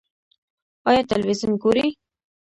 [0.87, 1.87] ایا تلویزیون ګورئ؟